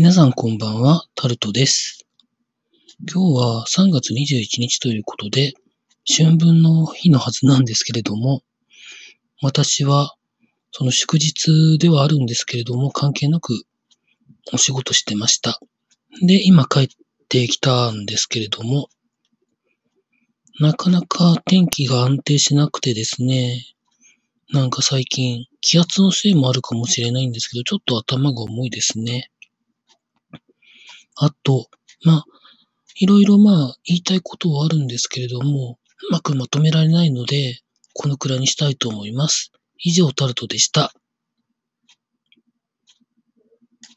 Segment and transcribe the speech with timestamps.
[0.00, 2.06] 皆さんこんばんは、タルトです。
[3.12, 5.54] 今日は3月21日ということで、
[6.06, 8.42] 春分の日のはずなんですけれども、
[9.42, 10.14] 私は
[10.70, 13.64] その祝日ではあるんですけれども、関係なく
[14.52, 15.58] お仕事してました。
[16.22, 16.88] で、今帰っ
[17.28, 18.90] てきたんですけれども、
[20.60, 23.64] なかなか天気が安定しなくてですね、
[24.52, 29.32] なんか最近気圧のせいもあるかもしれないんですけど、ちょっと頭が重いですね。
[31.20, 31.68] あと、
[32.04, 32.24] まあ、
[33.00, 35.78] いろいろまあ言いたいことはあるんですけれども、
[36.10, 37.60] うまくまとめられないので、
[37.92, 39.50] このくらいにしたいと思います。
[39.78, 40.92] 以上タルトでした。